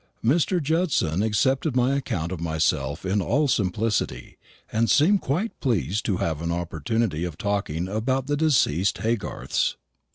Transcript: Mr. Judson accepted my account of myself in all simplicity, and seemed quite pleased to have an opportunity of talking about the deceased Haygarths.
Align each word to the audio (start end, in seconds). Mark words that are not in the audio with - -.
Mr. 0.25 0.59
Judson 0.59 1.21
accepted 1.21 1.75
my 1.75 1.93
account 1.95 2.31
of 2.31 2.41
myself 2.41 3.05
in 3.05 3.21
all 3.21 3.47
simplicity, 3.47 4.39
and 4.71 4.89
seemed 4.89 5.21
quite 5.21 5.59
pleased 5.59 6.05
to 6.05 6.17
have 6.17 6.41
an 6.41 6.51
opportunity 6.51 7.23
of 7.23 7.37
talking 7.37 7.87
about 7.87 8.25
the 8.25 8.35
deceased 8.35 8.97
Haygarths. 8.97 9.75